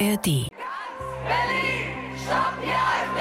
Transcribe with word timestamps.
ARD. 0.00 0.26
Berlin, 0.26 0.48
stopp 2.16 2.54
die 2.60 2.70
AfD! 2.70 3.20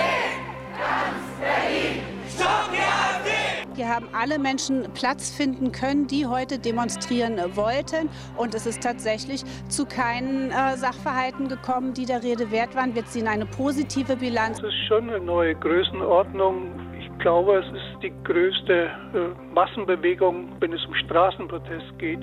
Ganz 0.79 1.39
Berlin, 1.39 2.01
stopp 2.27 2.71
die 2.71 2.79
AfD! 2.79 3.75
Hier 3.75 3.87
haben 3.87 4.07
alle 4.11 4.39
Menschen 4.39 4.91
Platz 4.93 5.29
finden 5.29 5.71
können, 5.71 6.07
die 6.07 6.25
heute 6.25 6.57
demonstrieren 6.57 7.37
wollten. 7.55 8.09
Und 8.37 8.55
es 8.55 8.65
ist 8.65 8.81
tatsächlich 8.81 9.43
zu 9.69 9.85
keinen 9.85 10.49
äh, 10.49 10.75
Sachverhalten 10.75 11.47
gekommen, 11.47 11.93
die 11.93 12.05
der 12.05 12.23
Rede 12.23 12.49
wert 12.49 12.75
waren. 12.75 12.95
Wir 12.95 13.05
ziehen 13.05 13.27
eine 13.27 13.45
positive 13.45 14.15
Bilanz. 14.15 14.57
Es 14.57 14.65
ist 14.65 14.87
schon 14.87 15.09
eine 15.09 15.19
neue 15.19 15.53
Größenordnung. 15.53 16.71
Ich 16.99 17.19
glaube, 17.19 17.59
es 17.59 17.67
ist 17.67 18.01
die 18.01 18.13
größte 18.23 18.85
äh, 19.13 19.53
Massenbewegung, 19.53 20.49
wenn 20.59 20.73
es 20.73 20.83
um 20.85 20.95
Straßenprotest 20.95 21.99
geht, 21.99 22.21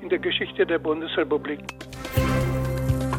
in 0.00 0.08
der 0.08 0.20
Geschichte 0.20 0.64
der 0.64 0.78
Bundesrepublik. 0.78 1.60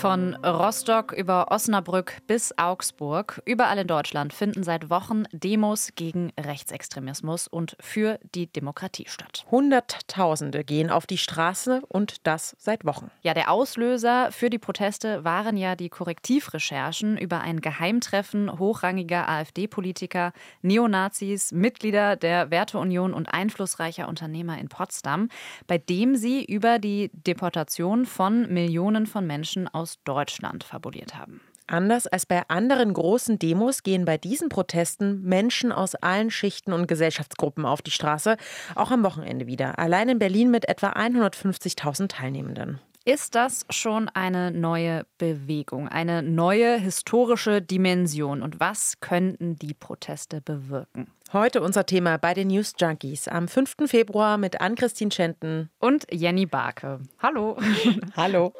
Von 0.00 0.34
Rostock 0.36 1.12
über 1.12 1.48
Osnabrück 1.50 2.22
bis 2.26 2.56
Augsburg, 2.56 3.42
überall 3.44 3.76
in 3.76 3.86
Deutschland 3.86 4.32
finden 4.32 4.62
seit 4.62 4.88
Wochen 4.88 5.24
Demos 5.30 5.90
gegen 5.94 6.32
Rechtsextremismus 6.40 7.48
und 7.48 7.76
für 7.80 8.18
die 8.34 8.46
Demokratie 8.46 9.04
statt. 9.08 9.44
Hunderttausende 9.50 10.64
gehen 10.64 10.88
auf 10.88 11.06
die 11.06 11.18
Straße 11.18 11.82
und 11.86 12.26
das 12.26 12.56
seit 12.58 12.86
Wochen. 12.86 13.10
Ja, 13.20 13.34
der 13.34 13.50
Auslöser 13.50 14.32
für 14.32 14.48
die 14.48 14.58
Proteste 14.58 15.22
waren 15.22 15.58
ja 15.58 15.76
die 15.76 15.90
Korrektivrecherchen 15.90 17.18
über 17.18 17.42
ein 17.42 17.60
Geheimtreffen 17.60 18.58
hochrangiger 18.58 19.28
AfD-Politiker, 19.28 20.32
Neonazis, 20.62 21.52
Mitglieder 21.52 22.16
der 22.16 22.50
Werteunion 22.50 23.12
und 23.12 23.26
einflussreicher 23.34 24.08
Unternehmer 24.08 24.56
in 24.56 24.70
Potsdam, 24.70 25.28
bei 25.66 25.76
dem 25.76 26.16
sie 26.16 26.42
über 26.42 26.78
die 26.78 27.10
Deportation 27.12 28.06
von 28.06 28.50
Millionen 28.50 29.04
von 29.04 29.26
Menschen 29.26 29.68
aus 29.68 29.89
Deutschland 30.04 30.64
fabuliert 30.64 31.16
haben. 31.16 31.40
Anders 31.66 32.08
als 32.08 32.26
bei 32.26 32.42
anderen 32.48 32.92
großen 32.92 33.38
Demos 33.38 33.84
gehen 33.84 34.04
bei 34.04 34.18
diesen 34.18 34.48
Protesten 34.48 35.22
Menschen 35.22 35.70
aus 35.70 35.94
allen 35.94 36.30
Schichten 36.30 36.72
und 36.72 36.88
Gesellschaftsgruppen 36.88 37.64
auf 37.64 37.80
die 37.80 37.92
Straße, 37.92 38.36
auch 38.74 38.90
am 38.90 39.04
Wochenende 39.04 39.46
wieder. 39.46 39.78
Allein 39.78 40.08
in 40.08 40.18
Berlin 40.18 40.50
mit 40.50 40.68
etwa 40.68 40.90
150.000 40.90 42.08
Teilnehmenden. 42.08 42.80
Ist 43.04 43.34
das 43.34 43.64
schon 43.70 44.08
eine 44.10 44.50
neue 44.50 45.06
Bewegung, 45.16 45.88
eine 45.88 46.22
neue 46.22 46.76
historische 46.76 47.62
Dimension? 47.62 48.42
Und 48.42 48.60
was 48.60 49.00
könnten 49.00 49.56
die 49.56 49.72
Proteste 49.72 50.42
bewirken? 50.42 51.10
Heute 51.32 51.62
unser 51.62 51.86
Thema 51.86 52.18
bei 52.18 52.34
den 52.34 52.48
News 52.48 52.74
Junkies 52.78 53.26
am 53.26 53.48
5. 53.48 53.76
Februar 53.86 54.36
mit 54.36 54.60
Ann-Christine 54.60 55.12
Schenten 55.12 55.70
und 55.78 56.06
Jenny 56.12 56.44
Barke. 56.44 57.00
Hallo. 57.22 57.56
Hallo. 58.16 58.52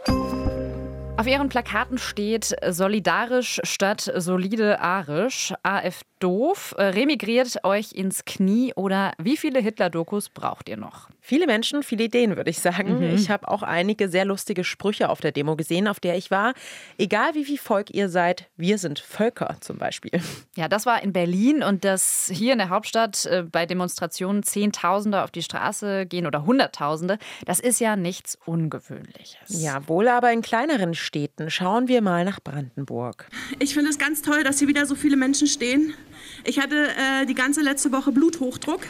Auf 1.21 1.27
ihren 1.27 1.51
Plakaten 1.51 1.99
steht 1.99 2.57
solidarisch 2.67 3.61
statt 3.63 4.11
solide 4.17 4.81
arisch, 4.81 5.53
AF 5.63 6.01
doof, 6.21 6.75
remigriert 6.79 7.65
euch 7.65 7.93
ins 7.93 8.25
Knie 8.25 8.73
oder 8.75 9.13
wie 9.19 9.37
viele 9.37 9.61
Hitler-Dokus 9.61 10.29
braucht 10.29 10.69
ihr 10.69 10.77
noch? 10.77 11.09
Viele 11.21 11.47
Menschen, 11.47 11.83
viele 11.83 12.05
Ideen, 12.05 12.37
würde 12.37 12.51
ich 12.51 12.61
sagen. 12.61 12.99
Mhm. 12.99 13.15
Ich 13.15 13.31
habe 13.31 13.49
auch 13.49 13.63
einige 13.63 14.09
sehr 14.09 14.25
lustige 14.25 14.65
Sprüche 14.65 15.09
auf 15.09 15.21
der 15.21 15.33
Demo 15.33 15.57
gesehen, 15.57 15.87
auf 15.87 16.01
der 16.01 16.17
ich 16.17 16.31
war. 16.31 16.55
Egal 16.99 17.35
wie 17.35 17.45
viel 17.45 17.59
Volk 17.59 17.91
ihr 17.91 18.09
seid, 18.09 18.49
wir 18.57 18.79
sind 18.79 18.99
Völker 18.99 19.57
zum 19.61 19.79
Beispiel. 19.79 20.21
Ja, 20.57 20.69
das 20.69 20.87
war 20.87 21.03
in 21.03 21.13
Berlin 21.13 21.63
und 21.63 21.85
dass 21.85 22.31
hier 22.33 22.53
in 22.53 22.59
der 22.59 22.69
Hauptstadt 22.71 23.27
äh, 23.27 23.43
bei 23.43 23.67
Demonstrationen 23.67 24.43
Zehntausende 24.43 25.23
auf 25.23 25.31
die 25.31 25.43
Straße 25.43 26.07
gehen 26.07 26.27
oder 26.27 26.45
Hunderttausende, 26.45 27.19
das 27.47 27.61
ist 27.61 27.81
ja 27.81 27.97
nichts 27.97 28.39
Ungewöhnliches. 28.47 29.63
Ja, 29.63 29.87
wohl 29.89 30.09
aber 30.09 30.33
in 30.33 30.43
kleineren 30.43 30.95
Städten. 30.95 31.51
Schauen 31.51 31.89
wir 31.89 32.03
mal 32.03 32.25
nach 32.25 32.41
Brandenburg. 32.41 33.29
Ich 33.59 33.75
finde 33.75 33.91
es 33.91 33.99
ganz 33.99 34.23
toll, 34.23 34.43
dass 34.43 34.59
hier 34.59 34.69
wieder 34.69 34.87
so 34.87 34.95
viele 34.95 35.17
Menschen 35.17 35.47
stehen. 35.47 35.95
Ich 36.45 36.59
hatte 36.59 36.89
äh, 36.89 37.27
die 37.27 37.35
ganze 37.35 37.61
letzte 37.61 37.93
Woche 37.93 38.13
Bluthochdruck, 38.13 38.81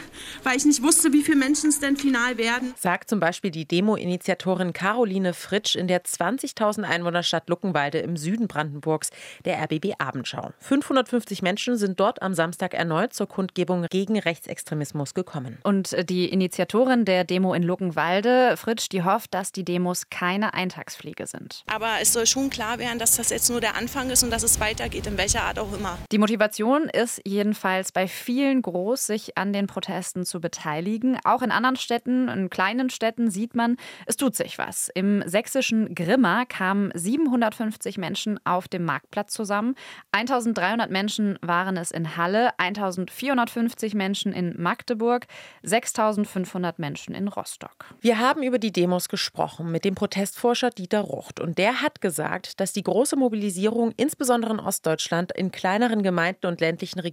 weil 0.43 0.57
ich 0.57 0.65
nicht 0.65 0.81
wusste, 0.81 1.13
wie 1.13 1.21
viele 1.21 1.37
Menschen 1.37 1.69
es 1.69 1.79
denn 1.79 1.97
final 1.97 2.37
werden. 2.37 2.73
Sagt 2.77 3.09
zum 3.09 3.19
Beispiel 3.19 3.51
die 3.51 3.65
Demo-Initiatorin 3.65 4.73
Caroline 4.73 5.33
Fritsch 5.33 5.75
in 5.75 5.87
der 5.87 6.03
20.000 6.03 6.83
Einwohnerstadt 6.83 7.49
Luckenwalde 7.49 7.99
im 7.99 8.17
Süden 8.17 8.47
Brandenburgs 8.47 9.09
der 9.45 9.61
RBB 9.63 9.93
Abendschau. 9.99 10.51
550 10.59 11.41
Menschen 11.41 11.77
sind 11.77 11.99
dort 11.99 12.21
am 12.21 12.33
Samstag 12.33 12.73
erneut 12.73 13.13
zur 13.13 13.27
Kundgebung 13.27 13.85
gegen 13.89 14.17
Rechtsextremismus 14.17 15.13
gekommen. 15.13 15.57
Und 15.63 15.95
die 16.09 16.29
Initiatorin 16.29 17.05
der 17.05 17.23
Demo 17.23 17.53
in 17.53 17.63
Luckenwalde, 17.63 18.55
Fritsch, 18.57 18.87
die 18.91 19.03
hofft, 19.03 19.33
dass 19.33 19.51
die 19.51 19.63
Demos 19.63 20.09
keine 20.09 20.53
Eintagsfliege 20.53 21.27
sind. 21.27 21.63
Aber 21.67 21.95
es 22.01 22.13
soll 22.13 22.25
schon 22.25 22.49
klar 22.49 22.79
werden, 22.79 22.99
dass 22.99 23.17
das 23.17 23.29
jetzt 23.29 23.49
nur 23.49 23.61
der 23.61 23.75
Anfang 23.75 24.09
ist 24.09 24.23
und 24.23 24.31
dass 24.31 24.43
es 24.43 24.59
weitergeht, 24.59 25.07
in 25.07 25.17
welcher 25.17 25.43
Art 25.43 25.59
auch 25.59 25.73
immer. 25.73 25.97
Die 26.11 26.17
Motivation 26.17 26.83
ist 26.83 27.20
jedenfalls 27.25 27.91
bei 27.91 28.07
vielen 28.07 28.61
groß, 28.61 29.05
sich 29.07 29.37
an 29.37 29.53
den 29.53 29.67
Protesten 29.67 30.25
zu 30.25 30.41
beteiligen. 30.41 31.17
Auch 31.23 31.41
in 31.41 31.51
anderen 31.51 31.75
Städten, 31.75 32.27
in 32.27 32.49
kleinen 32.49 32.89
Städten 32.89 33.29
sieht 33.29 33.55
man, 33.55 33.77
es 34.05 34.17
tut 34.17 34.35
sich 34.35 34.57
was. 34.57 34.89
Im 34.93 35.23
sächsischen 35.25 35.95
Grimma 35.95 36.45
kamen 36.45 36.91
750 36.93 37.97
Menschen 37.97 38.39
auf 38.45 38.67
dem 38.67 38.83
Marktplatz 38.85 39.33
zusammen. 39.33 39.75
1300 40.11 40.89
Menschen 40.89 41.37
waren 41.41 41.77
es 41.77 41.91
in 41.91 42.17
Halle, 42.17 42.57
1450 42.59 43.93
Menschen 43.93 44.33
in 44.33 44.61
Magdeburg, 44.61 45.27
6500 45.63 46.79
Menschen 46.79 47.15
in 47.15 47.27
Rostock. 47.27 47.85
Wir 48.01 48.19
haben 48.19 48.43
über 48.43 48.59
die 48.59 48.71
Demos 48.71 49.09
gesprochen 49.09 49.71
mit 49.71 49.85
dem 49.85 49.95
Protestforscher 49.95 50.69
Dieter 50.71 51.01
Rucht. 51.01 51.39
Und 51.39 51.57
der 51.57 51.81
hat 51.81 52.01
gesagt, 52.01 52.59
dass 52.59 52.73
die 52.73 52.83
große 52.83 53.15
Mobilisierung 53.15 53.93
insbesondere 53.97 54.53
in 54.53 54.59
Ostdeutschland 54.59 55.31
in 55.31 55.51
kleineren 55.51 56.03
Gemeinden 56.03 56.47
und 56.47 56.61
ländlichen 56.61 56.99
Regionen 56.99 57.10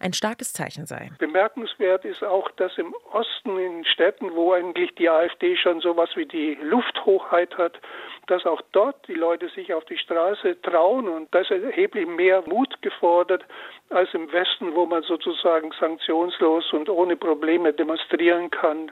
ein 0.00 0.12
starkes 0.12 0.52
Zeichen 0.52 0.86
sei. 0.86 1.10
Bemerkenswert 1.18 2.04
ist 2.04 2.22
auch, 2.22 2.50
dass 2.52 2.76
im 2.78 2.94
Osten 3.12 3.58
in 3.58 3.84
Städten, 3.84 4.34
wo 4.34 4.52
eigentlich 4.52 4.94
die 4.94 5.08
AfD 5.08 5.56
schon 5.56 5.80
sowas 5.80 6.10
wie 6.14 6.26
die 6.26 6.58
Lufthochheit 6.62 7.56
hat, 7.56 7.78
dass 8.26 8.44
auch 8.44 8.60
dort 8.72 9.06
die 9.08 9.14
Leute 9.14 9.48
sich 9.50 9.72
auf 9.72 9.84
die 9.84 9.98
Straße 9.98 10.60
trauen 10.62 11.08
und 11.08 11.32
da 11.34 11.40
ist 11.40 11.50
erheblich 11.50 12.06
mehr 12.06 12.42
Mut 12.46 12.80
gefordert 12.82 13.44
als 13.90 14.12
im 14.14 14.32
Westen, 14.32 14.74
wo 14.74 14.86
man 14.86 15.02
sozusagen 15.02 15.70
sanktionslos 15.78 16.72
und 16.72 16.88
ohne 16.88 17.16
Probleme 17.16 17.72
demonstrieren 17.72 18.50
kann. 18.50 18.90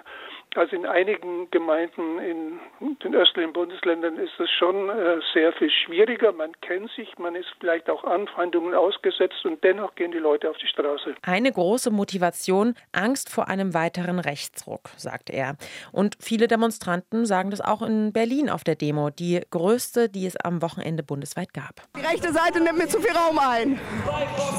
Also 0.54 0.76
in 0.76 0.87
einigen 0.87 1.50
Gemeinden 1.50 2.19
in 2.19 2.60
den 3.03 3.15
östlichen 3.15 3.53
Bundesländern 3.53 4.16
ist 4.19 4.38
es 4.38 4.48
schon 4.50 4.88
äh, 4.88 5.20
sehr 5.32 5.53
viel 5.53 5.70
schwieriger. 5.70 6.32
Man 6.32 6.53
kennt 6.60 6.91
sich, 6.92 7.19
man 7.19 7.34
ist 7.34 7.48
vielleicht 7.59 7.91
auch 7.91 8.04
Anfeindungen 8.04 8.75
ausgesetzt 8.75 9.44
und 9.44 9.62
dennoch 9.64 9.94
gehen 9.97 10.12
die 10.12 10.19
Leute 10.19 10.48
auf 10.48 10.56
die 10.59 10.69
Straße. 10.69 11.16
Eine 11.22 11.50
große 11.50 11.91
Motivation, 11.91 12.75
Angst 12.93 13.31
vor 13.31 13.48
einem 13.48 13.75
weiteren 13.75 14.20
Rechtsruck, 14.20 14.91
sagt 14.97 15.31
er. 15.31 15.56
Und 15.91 16.16
viele 16.20 16.47
Demonstranten 16.47 17.26
sagen 17.26 17.50
das 17.50 17.60
auch 17.60 17.82
in 17.82 18.12
Berlin 18.12 18.48
auf 18.48 18.62
der 18.62 18.76
Demo, 18.76 19.10
die 19.10 19.41
größte, 19.50 20.09
die 20.09 20.26
es 20.26 20.37
am 20.37 20.62
Wochenende 20.62 21.03
bundesweit 21.03 21.53
gab. 21.53 21.82
Die 21.97 22.06
rechte 22.06 22.32
Seite 22.32 22.60
nimmt 22.60 22.78
mir 22.78 22.88
zu 22.88 23.00
viel 23.00 23.16
Raum 23.16 23.38
ein. 23.38 23.81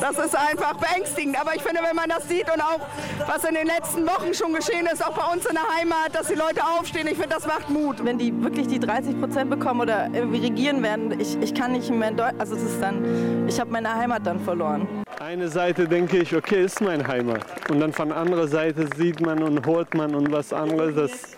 Das 0.02 0.18
ist 0.18 0.36
einfach 0.36 0.76
beängstigend. 0.78 1.40
Aber 1.40 1.56
ich 1.56 1.62
finde, 1.62 1.82
wenn 1.82 1.96
man 1.96 2.10
das 2.10 2.28
sieht 2.28 2.52
und 2.54 2.62
auch 2.62 2.80
was 3.28 3.44
in 3.46 3.56
den 3.56 3.68
letzten 3.68 4.06
Wochen 4.06 4.34
schon 4.34 4.54
geschehen 4.54 4.88
ist, 4.88 5.06
auch 5.06 5.16
bei 5.16 5.34
uns 5.34 5.46
in 5.46 5.54
der 5.54 5.64
Heimat, 5.64 5.85
dass 6.12 6.28
die 6.28 6.36
Leute 6.36 6.62
aufstehen. 6.64 7.08
Ich 7.08 7.18
finde, 7.18 7.36
das 7.36 7.46
macht 7.46 7.70
Mut. 7.70 8.04
Wenn 8.04 8.18
die 8.18 8.34
wirklich 8.44 8.68
die 8.68 8.80
30 8.80 9.20
Prozent 9.20 9.50
bekommen 9.50 9.82
oder 9.82 10.10
irgendwie 10.14 10.40
regieren 10.40 10.82
werden, 10.84 11.20
ich, 11.20 11.38
ich 11.42 11.54
kann 11.54 11.74
nicht 11.74 11.90
mehr 11.90 12.10
in 12.10 12.18
Deutschland, 12.18 12.42
also 12.42 12.56
es 12.56 12.64
ist 12.64 12.82
dann, 12.82 13.48
ich 13.48 13.60
habe 13.60 13.72
meine 13.72 13.94
Heimat 13.94 14.26
dann 14.26 14.40
verloren. 14.40 14.88
Eine 15.20 15.48
Seite 15.48 15.88
denke 15.88 16.18
ich, 16.18 16.36
okay, 16.36 16.66
ist 16.66 16.82
meine 16.82 17.06
Heimat. 17.08 17.46
Und 17.70 17.80
dann 17.80 17.94
von 17.94 18.12
anderer 18.12 18.48
Seite 18.48 18.88
sieht 18.96 19.22
man 19.22 19.42
und 19.42 19.66
hört 19.66 19.94
man 19.94 20.14
und 20.14 20.32
was 20.32 20.54
anderes, 20.54 20.96
dass 20.96 21.38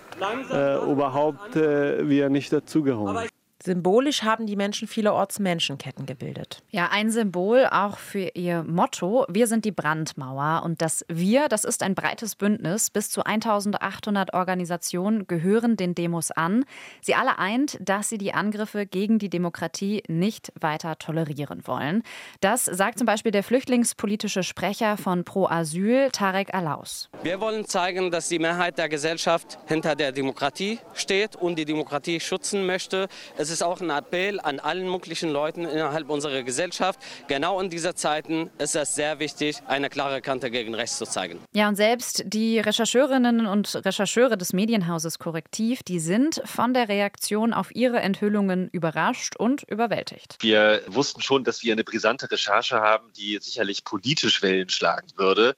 äh, 0.51 0.91
überhaupt 0.91 1.55
äh, 1.55 2.07
wir 2.07 2.29
nicht 2.29 2.51
dazugehören. 2.51 3.27
Symbolisch 3.63 4.23
haben 4.23 4.45
die 4.45 4.55
Menschen 4.55 4.87
vielerorts 4.87 5.39
Menschenketten 5.39 6.05
gebildet. 6.05 6.61
Ja, 6.69 6.89
ein 6.91 7.11
Symbol 7.11 7.67
auch 7.71 7.97
für 7.97 8.29
ihr 8.35 8.63
Motto. 8.63 9.25
Wir 9.29 9.47
sind 9.47 9.65
die 9.65 9.71
Brandmauer. 9.71 10.61
Und 10.63 10.81
das 10.81 11.05
Wir, 11.07 11.47
das 11.47 11.63
ist 11.63 11.83
ein 11.83 11.95
breites 11.95 12.35
Bündnis. 12.35 12.89
Bis 12.89 13.09
zu 13.09 13.23
1800 13.23 14.33
Organisationen 14.33 15.27
gehören 15.27 15.75
den 15.75 15.95
Demos 15.95 16.31
an. 16.31 16.65
Sie 17.01 17.15
alle 17.15 17.39
eint, 17.39 17.77
dass 17.81 18.09
sie 18.09 18.17
die 18.17 18.33
Angriffe 18.33 18.85
gegen 18.85 19.19
die 19.19 19.29
Demokratie 19.29 20.03
nicht 20.07 20.53
weiter 20.59 20.97
tolerieren 20.97 21.65
wollen. 21.65 22.03
Das 22.41 22.65
sagt 22.65 22.99
zum 22.99 23.05
Beispiel 23.05 23.31
der 23.31 23.43
flüchtlingspolitische 23.43 24.43
Sprecher 24.43 24.97
von 24.97 25.23
Pro 25.23 25.47
Asyl, 25.47 26.09
Tarek 26.11 26.53
Alaus. 26.53 27.09
Wir 27.23 27.41
wollen 27.41 27.65
zeigen, 27.65 28.11
dass 28.11 28.29
die 28.29 28.39
Mehrheit 28.39 28.77
der 28.77 28.89
Gesellschaft 28.89 29.57
hinter 29.65 29.95
der 29.95 30.11
Demokratie 30.11 30.79
steht 30.93 31.35
und 31.35 31.57
die 31.57 31.65
Demokratie 31.65 32.19
schützen 32.19 32.65
möchte. 32.65 33.07
Es 33.37 33.46
es 33.47 33.53
ist 33.53 33.61
auch 33.61 33.79
ein 33.79 33.89
Appell 33.89 34.41
an 34.41 34.59
allen 34.59 34.89
möglichen 34.89 35.29
Leuten 35.29 35.63
innerhalb 35.63 36.09
unserer 36.09 36.43
Gesellschaft. 36.43 36.99
Genau 37.29 37.61
in 37.61 37.69
dieser 37.69 37.95
Zeiten 37.95 38.49
ist 38.57 38.75
es 38.75 38.93
sehr 38.93 39.19
wichtig, 39.19 39.59
eine 39.67 39.89
klare 39.89 40.21
Kante 40.21 40.51
gegen 40.51 40.75
rechts 40.75 40.97
zu 40.97 41.05
zeigen. 41.05 41.39
Ja, 41.53 41.69
und 41.69 41.77
selbst 41.77 42.23
die 42.25 42.59
Rechercheurinnen 42.59 43.45
und 43.45 43.85
Rechercheure 43.85 44.37
des 44.37 44.51
Medienhauses 44.51 45.17
Korrektiv, 45.17 45.81
die 45.83 45.99
sind 45.99 46.41
von 46.43 46.73
der 46.73 46.89
Reaktion 46.89 47.53
auf 47.53 47.73
ihre 47.73 48.01
Enthüllungen 48.01 48.67
überrascht 48.73 49.37
und 49.37 49.63
überwältigt. 49.63 50.35
Wir 50.41 50.81
wussten 50.87 51.21
schon, 51.21 51.45
dass 51.45 51.63
wir 51.63 51.71
eine 51.71 51.85
brisante 51.85 52.29
Recherche 52.29 52.81
haben, 52.81 53.13
die 53.13 53.39
sicherlich 53.41 53.85
politisch 53.85 54.41
Wellen 54.41 54.67
schlagen 54.67 55.07
würde. 55.15 55.55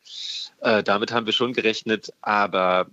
Äh, 0.62 0.84
damit 0.84 1.12
haben 1.12 1.26
wir 1.26 1.34
schon 1.34 1.54
gerechnet, 1.54 2.14
aber 2.22 2.86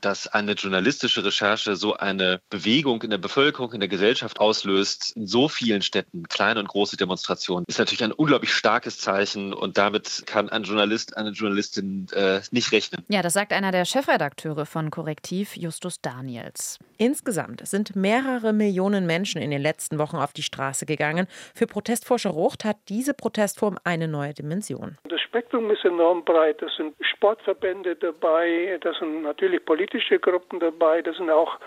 dass 0.00 0.26
eine 0.26 0.52
journalistische 0.52 1.24
Recherche 1.24 1.76
so 1.76 1.94
eine 1.94 2.40
Bewegung 2.50 3.02
in 3.02 3.10
der 3.10 3.18
Bevölkerung, 3.18 3.72
in 3.72 3.80
der 3.80 3.88
Gesellschaft 3.88 4.40
auslöst, 4.40 5.16
in 5.16 5.26
so 5.26 5.48
vielen 5.48 5.82
Städten, 5.82 6.28
kleine 6.28 6.60
und 6.60 6.68
große 6.68 6.96
Demonstrationen, 6.96 7.64
ist 7.68 7.78
natürlich 7.78 8.04
ein 8.04 8.12
unglaublich 8.12 8.52
starkes 8.52 8.98
Zeichen 8.98 9.52
und 9.52 9.78
damit 9.78 10.24
kann 10.26 10.48
ein 10.48 10.62
Journalist, 10.62 11.16
eine 11.16 11.30
Journalistin 11.30 12.06
äh, 12.12 12.40
nicht 12.50 12.72
rechnen. 12.72 13.04
Ja, 13.08 13.22
das 13.22 13.34
sagt 13.34 13.52
einer 13.52 13.72
der 13.72 13.84
Chefredakteure 13.84 14.66
von 14.66 14.90
Korrektiv, 14.90 15.56
Justus 15.56 16.00
Daniels. 16.00 16.78
Insgesamt 16.96 17.66
sind 17.66 17.94
mehrere 17.94 18.52
Millionen 18.52 19.06
Menschen 19.06 19.40
in 19.40 19.50
den 19.50 19.62
letzten 19.62 19.98
Wochen 19.98 20.16
auf 20.16 20.32
die 20.32 20.42
Straße 20.42 20.86
gegangen. 20.86 21.26
Für 21.54 21.66
Protestforscher 21.66 22.30
Rucht 22.30 22.64
hat 22.64 22.76
diese 22.88 23.14
Protestform 23.14 23.78
eine 23.84 24.08
neue 24.08 24.34
Dimension. 24.34 24.96
Das 25.08 25.20
Spektrum 25.20 25.70
ist 25.70 25.84
enorm 25.84 26.24
breit. 26.24 26.60
Das 26.60 26.74
sind 26.76 26.94
Sportverbände 27.00 27.96
dabei, 27.96 28.78
das 28.80 28.96
sind 28.98 29.22
natürlich 29.22 29.57
natürlich 29.58 29.64
politische 29.64 30.18
Gruppen 30.18 30.60
dabei, 30.60 31.02
da 31.02 31.12
sind 31.12 31.30
auch 31.30 31.58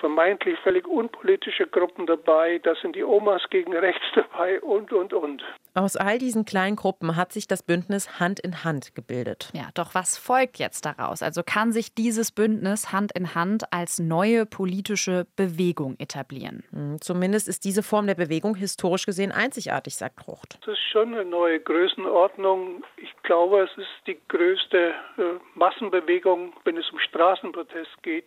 vermeintlich 0.00 0.58
völlig 0.60 0.86
unpolitische 0.86 1.66
Gruppen 1.66 2.06
dabei, 2.06 2.58
da 2.62 2.74
sind 2.76 2.94
die 2.94 3.04
Omas 3.04 3.42
gegen 3.50 3.74
rechts 3.74 4.04
dabei 4.14 4.60
und, 4.60 4.92
und, 4.92 5.12
und. 5.12 5.42
Aus 5.74 5.96
all 5.96 6.18
diesen 6.18 6.44
kleinen 6.44 6.76
Gruppen 6.76 7.14
hat 7.14 7.32
sich 7.32 7.46
das 7.46 7.62
Bündnis 7.62 8.18
Hand 8.18 8.40
in 8.40 8.64
Hand 8.64 8.94
gebildet. 8.94 9.50
Ja, 9.52 9.68
doch 9.74 9.94
was 9.94 10.18
folgt 10.18 10.58
jetzt 10.58 10.84
daraus? 10.84 11.22
Also 11.22 11.42
kann 11.44 11.72
sich 11.72 11.94
dieses 11.94 12.32
Bündnis 12.32 12.92
Hand 12.92 13.12
in 13.12 13.34
Hand 13.34 13.72
als 13.72 13.98
neue 13.98 14.46
politische 14.46 15.26
Bewegung 15.36 15.96
etablieren? 15.98 16.64
Hm, 16.72 17.00
zumindest 17.00 17.48
ist 17.48 17.64
diese 17.64 17.82
Form 17.82 18.06
der 18.06 18.16
Bewegung 18.16 18.56
historisch 18.56 19.06
gesehen 19.06 19.30
einzigartig, 19.30 19.96
sagt 19.96 20.26
Rucht. 20.26 20.58
Das 20.66 20.74
ist 20.74 20.90
schon 20.90 21.14
eine 21.14 21.24
neue 21.24 21.60
Größenordnung. 21.60 22.82
Ich 22.96 23.14
glaube, 23.22 23.60
es 23.60 23.78
ist 23.78 24.06
die 24.06 24.18
größte 24.28 24.94
äh, 25.18 25.22
Massenbewegung, 25.54 26.54
wenn 26.64 26.76
es 26.76 26.90
um 26.90 26.98
Straßenprotest 27.38 28.02
geht, 28.02 28.26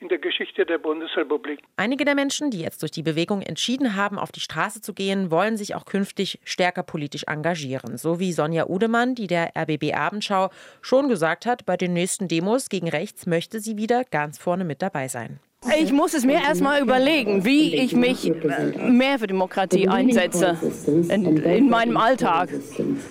in 0.00 0.08
der 0.08 0.18
Geschichte 0.18 0.64
der 0.64 0.78
Bundesrepublik. 0.78 1.60
Einige 1.76 2.04
der 2.04 2.14
Menschen, 2.14 2.50
die 2.50 2.60
jetzt 2.60 2.82
durch 2.82 2.92
die 2.92 3.02
Bewegung 3.02 3.42
entschieden 3.42 3.96
haben, 3.96 4.18
auf 4.18 4.32
die 4.32 4.40
Straße 4.40 4.80
zu 4.80 4.94
gehen, 4.94 5.30
wollen 5.30 5.56
sich 5.56 5.74
auch 5.74 5.84
künftig 5.84 6.38
stärker 6.44 6.82
politisch 6.82 7.24
engagieren. 7.26 7.96
So 7.96 8.20
wie 8.20 8.32
Sonja 8.32 8.66
Udemann, 8.68 9.14
die 9.14 9.26
der 9.26 9.52
RBB 9.56 9.94
Abendschau 9.94 10.50
schon 10.82 11.08
gesagt 11.08 11.46
hat, 11.46 11.66
bei 11.66 11.76
den 11.76 11.92
nächsten 11.92 12.28
Demos 12.28 12.68
gegen 12.68 12.88
rechts 12.88 13.26
möchte 13.26 13.60
sie 13.60 13.76
wieder 13.76 14.04
ganz 14.04 14.38
vorne 14.38 14.64
mit 14.64 14.82
dabei 14.82 15.08
sein. 15.08 15.40
Ich 15.76 15.92
muss 15.92 16.14
es 16.14 16.24
mir 16.24 16.40
erstmal 16.40 16.80
überlegen, 16.80 17.44
wie 17.44 17.74
ich 17.74 17.94
mich 17.94 18.32
mehr 18.80 19.18
für 19.18 19.26
Demokratie 19.26 19.88
einsetze 19.88 20.56
in, 20.86 21.36
in 21.36 21.68
meinem 21.68 21.96
Alltag. 21.96 22.50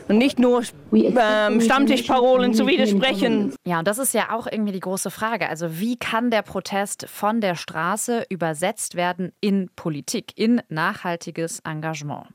Und 0.08 0.18
nicht 0.18 0.40
nur 0.40 0.64
ähm, 0.94 1.62
Stammtischparolen 1.62 2.54
zu 2.54 2.66
widersprechen. 2.66 3.54
Ja, 3.66 3.80
und 3.80 3.88
das 3.88 3.98
ist 3.98 4.14
ja 4.14 4.32
auch 4.32 4.48
irgendwie 4.50 4.72
die 4.72 4.80
große 4.80 5.12
Frage. 5.12 5.50
Also 5.50 5.80
wie 5.80 5.98
kann 5.98 6.32
der 6.32 6.42
Protest 6.42 7.08
von 7.10 7.42
der 7.42 7.56
Straße 7.56 8.26
übersetzt 8.30 8.96
werden 8.96 9.34
in 9.42 9.70
Politik, 9.76 10.32
in 10.36 10.62
nachhaltiges 10.70 11.60
Engagement? 11.66 12.28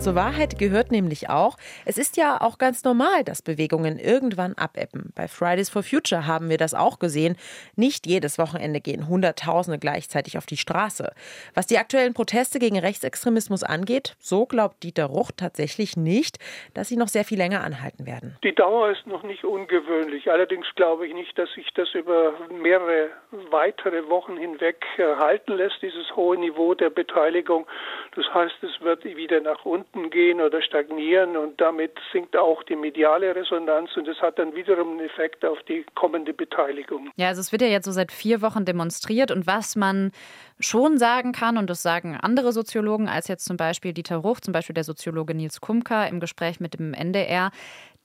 Zur 0.00 0.14
Wahrheit 0.14 0.60
gehört 0.60 0.92
nämlich 0.92 1.28
auch, 1.28 1.56
es 1.84 1.98
ist 1.98 2.16
ja 2.16 2.40
auch 2.40 2.58
ganz 2.58 2.84
normal, 2.84 3.24
dass 3.24 3.42
Bewegungen 3.42 3.98
irgendwann 3.98 4.54
abebben. 4.54 5.12
Bei 5.16 5.26
Fridays 5.26 5.70
for 5.70 5.82
Future 5.82 6.24
haben 6.24 6.48
wir 6.50 6.56
das 6.56 6.72
auch 6.72 7.00
gesehen. 7.00 7.36
Nicht 7.74 8.06
jedes 8.06 8.38
Wochenende 8.38 8.80
gehen 8.80 9.08
Hunderttausende 9.08 9.80
gleichzeitig 9.80 10.38
auf 10.38 10.46
die 10.46 10.56
Straße. 10.56 11.12
Was 11.54 11.66
die 11.66 11.78
aktuellen 11.78 12.14
Proteste 12.14 12.60
gegen 12.60 12.78
Rechtsextremismus 12.78 13.64
angeht, 13.64 14.14
so 14.20 14.46
glaubt 14.46 14.84
Dieter 14.84 15.06
Ruch 15.06 15.32
tatsächlich 15.36 15.96
nicht, 15.96 16.38
dass 16.74 16.88
sie 16.88 16.96
noch 16.96 17.08
sehr 17.08 17.24
viel 17.24 17.38
länger 17.38 17.64
anhalten 17.64 18.06
werden. 18.06 18.36
Die 18.44 18.54
Dauer 18.54 18.90
ist 18.90 19.04
noch 19.06 19.24
nicht 19.24 19.44
ungewöhnlich. 19.44 20.30
Allerdings 20.30 20.66
glaube 20.76 21.08
ich 21.08 21.12
nicht, 21.12 21.36
dass 21.36 21.52
sich 21.54 21.66
das 21.74 21.92
über 21.94 22.34
mehrere 22.62 23.10
weitere 23.50 24.08
Wochen 24.08 24.36
hinweg 24.36 24.76
halten 24.96 25.54
lässt, 25.54 25.82
dieses 25.82 26.14
hohe 26.14 26.38
Niveau 26.38 26.74
der 26.74 26.90
Beteiligung. 26.90 27.66
Das 28.14 28.32
heißt, 28.32 28.62
es 28.62 28.80
wird 28.80 29.04
wieder 29.04 29.40
nach 29.40 29.64
unten 29.64 29.87
unten 29.92 30.10
gehen 30.10 30.40
oder 30.40 30.62
stagnieren 30.62 31.36
und 31.36 31.60
damit 31.60 31.92
sinkt 32.12 32.36
auch 32.36 32.62
die 32.64 32.76
mediale 32.76 33.34
Resonanz 33.34 33.90
und 33.96 34.06
das 34.06 34.18
hat 34.20 34.38
dann 34.38 34.54
wiederum 34.54 34.92
einen 34.92 35.00
Effekt 35.00 35.44
auf 35.44 35.58
die 35.68 35.84
kommende 35.94 36.32
Beteiligung. 36.32 37.10
Ja, 37.16 37.28
also 37.28 37.40
es 37.40 37.52
wird 37.52 37.62
ja 37.62 37.68
jetzt 37.68 37.84
so 37.84 37.92
seit 37.92 38.12
vier 38.12 38.42
Wochen 38.42 38.64
demonstriert 38.64 39.30
und 39.30 39.46
was 39.46 39.76
man 39.76 40.12
schon 40.60 40.98
sagen 40.98 41.32
kann, 41.32 41.56
und 41.56 41.70
das 41.70 41.82
sagen 41.82 42.18
andere 42.20 42.52
Soziologen 42.52 43.08
als 43.08 43.28
jetzt 43.28 43.44
zum 43.44 43.56
Beispiel 43.56 43.92
Dieter 43.92 44.16
Ruch, 44.16 44.40
zum 44.40 44.52
Beispiel 44.52 44.74
der 44.74 44.84
Soziologe 44.84 45.34
Nils 45.34 45.60
Kumka 45.60 46.06
im 46.06 46.20
Gespräch 46.20 46.60
mit 46.60 46.78
dem 46.78 46.94
NDR, 46.94 47.50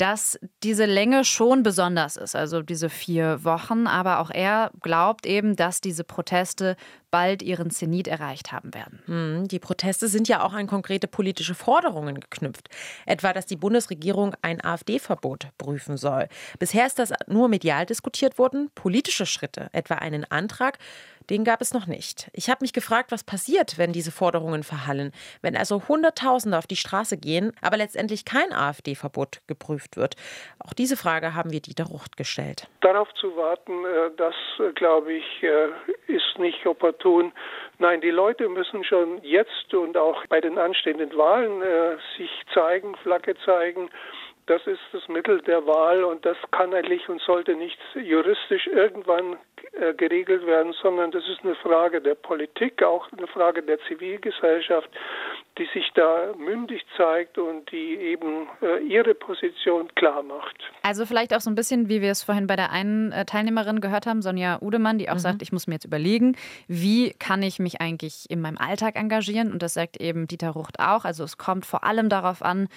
dass 0.04 0.38
diese 0.64 0.84
Länge 0.84 1.24
schon 1.24 1.64
besonders 1.64 2.18
ist, 2.18 2.36
also 2.36 2.62
diese 2.62 2.90
vier 2.90 3.46
Wochen. 3.46 3.88
Aber 3.88 4.20
auch 4.20 4.32
er 4.32 4.70
glaubt 4.82 5.26
eben, 5.26 5.56
dass 5.56 5.80
diese 5.80 6.04
Proteste 6.04 6.76
bald 7.10 7.42
ihren 7.42 7.70
Zenit 7.70 8.10
erreicht 8.10 8.52
haben 8.52 8.74
werden. 8.74 9.00
Hm, 9.06 9.48
die 9.48 9.60
Proteste 9.60 10.10
sind 10.10 10.28
ja 10.28 10.44
auch 10.44 10.52
an 10.52 10.68
konkrete 10.68 11.08
politische 11.08 11.56
Forderungen 11.56 12.20
geknüpft. 12.20 12.68
Etwa, 13.06 13.32
dass 13.32 13.46
die 13.46 13.56
Bundesregierung 13.56 14.36
ein 14.42 14.62
AfD-Verbot 14.62 15.48
prüfen 15.58 15.96
soll. 15.96 16.28
Bisher 16.60 16.86
ist 16.86 17.00
das 17.00 17.14
nur 17.28 17.48
medial 17.48 17.86
diskutiert 17.86 18.38
worden. 18.38 18.72
Politische 18.76 19.26
Schritte, 19.26 19.70
etwa 19.72 19.96
einen 19.96 20.26
Antrag, 20.30 20.80
den 21.30 21.44
gab 21.44 21.62
es 21.62 21.74
noch 21.74 21.88
nicht. 21.88 22.30
Ich 22.34 22.50
habe 22.50 22.60
mich 22.62 22.74
gefragt, 22.74 23.12
was 23.12 23.24
passiert, 23.24 23.78
wenn 23.78 23.94
diese 23.94 24.12
Forderungen 24.12 24.64
verhallen, 24.64 25.12
wenn 25.42 25.56
also 25.56 25.88
Hunderttausende 25.88 26.58
auf 26.58 26.68
die 26.68 26.75
Straße 26.75 27.18
gehen, 27.18 27.54
aber 27.62 27.78
letztendlich 27.78 28.25
kein 28.25 28.52
AfD-Verbot 28.52 29.42
geprüft 29.48 29.98
wird. 29.98 30.16
Auch 30.60 30.74
diese 30.74 30.98
Frage 30.98 31.34
haben 31.34 31.52
wir 31.52 31.62
Dieter 31.62 31.86
Rucht 31.86 32.18
gestellt. 32.18 32.68
Darauf 32.81 33.14
zu 33.16 33.36
warten, 33.36 33.86
äh, 33.86 34.12
das 34.18 34.36
äh, 34.60 34.72
glaube 34.74 35.14
ich, 35.14 35.44
äh, 35.44 35.68
ist 36.08 36.38
nicht 36.40 36.66
opportun. 36.66 37.31
Nein, 37.80 38.02
die 38.02 38.12
Leute 38.12 38.50
müssen 38.50 38.84
schon 38.84 39.22
jetzt 39.24 39.74
und 39.74 39.98
auch 39.98 40.26
bei 40.28 40.40
den 40.40 40.58
anstehenden 40.58 41.16
Wahlen 41.18 41.98
sich 42.18 42.30
zeigen, 42.54 42.96
Flagge 42.98 43.36
zeigen. 43.46 43.90
Das 44.45 44.66
ist 44.68 44.81
das 44.92 45.07
Mittel 45.07 45.42
der 45.42 45.66
Wahl 45.66 46.04
und 46.04 46.26
das 46.26 46.38
kann 46.52 46.73
eigentlich 46.73 47.07
und 47.07 47.21
sollte 47.21 47.56
nicht 47.56 47.78
juristisch 47.95 48.68
irgendwann 48.68 49.38
äh, 49.71 49.94
geregelt 49.94 50.45
werden, 50.45 50.73
sondern 50.81 51.12
das 51.12 51.23
ist 51.30 51.44
eine 51.44 51.56
Frage 51.56 52.02
der 52.02 52.16
Politik, 52.16 52.83
auch 52.83 53.09
eine 53.18 53.28
Frage 53.28 53.64
der 53.64 53.80
Zivilgesellschaft, 53.88 54.90
die 55.57 55.68
sich 55.73 55.90
da 55.95 56.33
mündig 56.38 56.83
zeigt 56.97 57.38
und 57.38 57.71
die 57.71 57.95
eben 57.95 58.50
äh, 58.62 58.80
ihre 58.80 59.14
Position 59.14 59.88
klar 59.95 60.21
macht. 60.21 60.57
Also 60.81 61.06
vielleicht 61.06 61.33
auch 61.33 61.40
so 61.40 61.50
ein 61.50 61.56
bisschen, 61.56 61.88
wie 61.88 62.02
wir 62.02 62.12
es 62.12 62.23
vorhin 62.23 62.47
bei 62.47 62.56
der 62.57 62.71
einen 62.71 63.14
äh, 63.14 63.23
Teilnehmerin 63.26 63.80
gehört 63.80 64.06
haben, 64.06 64.21
Sonja 64.21 64.59
Udemann, 64.62 64.97
die 64.97 65.09
auch 65.09 65.16
mhm. 65.16 65.19
sagt, 65.19 65.42
ich 65.42 65.54
muss 65.54 65.68
mir 65.68 65.76
jetzt 65.76 65.85
überlegen, 65.85 66.35
wie 66.68 67.14
kann 67.14 67.42
ich 67.42 67.59
mich 67.59 67.80
eigentlich 67.80 68.30
in 68.30 68.42
meinem 68.42 68.57
Alltag 68.57 68.95
engagieren? 68.97 69.52
Und 69.54 69.64
das 69.64 69.73
sagt 69.73 70.02
eben 70.02 70.28
Dieter 70.28 70.50
Rucht 70.50 70.80
auch. 70.80 71.06
Also 71.06 71.23
es 71.23 71.38
kommt 71.38 71.66
vor 71.66 71.83
allem 71.83 72.09
darauf 72.09 72.42
an, 72.42 72.68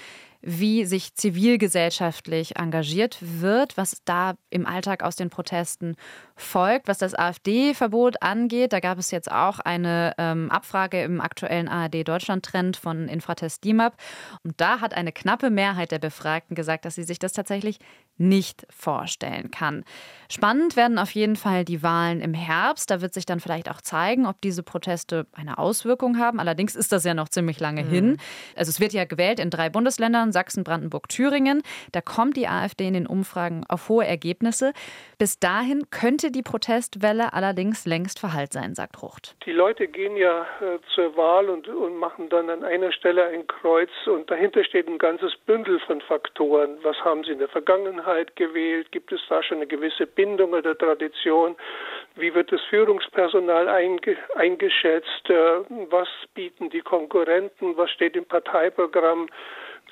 wie 0.47 0.85
sich 0.85 1.15
zivilgesellschaftlich 1.15 2.57
engagiert 2.57 3.19
wird, 3.21 3.77
was 3.77 4.01
da 4.05 4.35
im 4.49 4.65
Alltag 4.65 5.03
aus 5.03 5.17
den 5.17 5.29
Protesten 5.29 5.97
folgt. 6.37 6.87
Was 6.87 6.99
das 6.99 7.15
AfD-Verbot 7.15 8.23
angeht, 8.23 8.73
da 8.73 8.81
gab 8.81 8.99
es 8.99 9.11
jetzt 9.11 9.31
auch 9.33 9.59
eine 9.59 10.15
ähm, 10.19 10.51
Abfrage 10.51 11.03
im 11.03 11.21
aktuellen 11.21 11.69
ARD-Deutschland-Trend 11.69 12.77
von 12.77 13.09
Infratest 13.09 13.65
DIMAP. 13.65 13.97
Und 14.45 14.61
da 14.61 14.81
hat 14.81 14.95
eine 14.95 15.13
knappe 15.13 15.51
Mehrheit 15.51 15.91
der 15.91 15.99
Befragten 15.99 16.55
gesagt, 16.55 16.85
dass 16.85 16.95
sie 16.95 17.05
sich 17.05 17.19
das 17.19 17.33
tatsächlich 17.33 17.79
nicht 18.19 18.67
vorstellen 18.71 19.51
kann. 19.51 19.85
Spannend 20.31 20.75
werden 20.75 20.99
auf 20.99 21.11
jeden 21.11 21.37
Fall 21.37 21.65
die 21.65 21.83
Wahlen 21.83 22.21
im 22.21 22.35
Herbst. 22.35 22.91
Da 22.91 23.01
wird 23.01 23.13
sich 23.15 23.27
dann 23.27 23.41
vielleicht 23.41 23.71
auch 23.71 23.81
zeigen, 23.81 24.27
ob 24.27 24.41
diese 24.41 24.63
Proteste 24.63 25.27
eine 25.33 25.59
Auswirkung 25.59 26.19
haben. 26.19 26.41
Allerdings 26.41 26.75
ist 26.75 26.93
das 26.93 27.05
ja 27.05 27.15
noch 27.15 27.29
ziemlich 27.29 27.61
lange 27.61 27.85
mhm. 27.85 27.89
hin. 27.89 28.17
Also 28.57 28.71
es 28.71 28.81
wird 28.81 28.93
ja 28.93 29.05
gewählt 29.05 29.39
in 29.39 29.51
drei 29.51 29.69
Bundesländern, 29.69 30.33
Sachsen, 30.33 30.65
Brandenburg, 30.65 31.09
Thüringen. 31.09 31.63
Da 31.93 32.01
kommt 32.01 32.37
die 32.37 32.49
AfD 32.49 32.89
in 32.89 32.95
den 32.95 33.07
Umfragen 33.07 33.65
auf 33.69 33.89
hohe 33.89 34.07
Ergebnisse. 34.07 34.73
Bis 35.19 35.39
dahin 35.39 35.91
könnte 35.91 36.26
die 36.31 36.43
Protestwelle 36.43 37.33
allerdings 37.33 37.87
längst 37.87 38.19
verhallt 38.19 38.53
sein, 38.53 38.75
sagt 38.75 39.03
Rucht. 39.03 39.37
Die 39.45 39.53
Leute 39.53 39.89
gehen 39.89 40.17
ja 40.17 40.47
äh, 40.61 40.79
zur 40.95 41.17
Wahl 41.17 41.49
und, 41.49 41.69
und 41.69 41.97
machen 41.97 42.29
dann 42.29 42.51
an 42.51 42.65
einer 42.65 42.93
Stelle 42.93 43.25
ein 43.27 43.47
Kreuz 43.47 43.91
und 44.07 44.31
dahinter 44.31 44.65
steht 44.65 44.89
ein 44.89 44.99
ganzes 44.99 45.37
Bündel 45.47 45.81
von 45.81 46.01
Faktoren. 46.01 46.79
Was 46.83 46.97
haben 47.05 47.25
sie 47.25 47.33
in 47.33 47.39
der 47.39 47.49
Vergangenheit 47.49 48.35
gewählt? 48.37 48.91
Gibt 48.93 49.13
es 49.13 49.21
da 49.29 49.43
schon 49.43 49.59
eine 49.59 49.67
gewisse 49.67 50.07
Bindung 50.07 50.53
oder 50.53 50.77
Tradition? 50.77 51.57
Wie 52.15 52.35
wird 52.35 52.51
das 52.53 52.61
Führungspersonal 52.71 53.69
einge 53.69 54.17
eingeschätzt? 54.35 55.29
Äh, 55.29 55.61
was 55.91 56.09
bieten 56.35 56.71
die 56.71 56.81
Konkurrenten? 56.83 57.77
Was 57.77 57.91
steht 57.91 58.17
im 58.17 58.25
Parteiprogramm? 58.25 59.29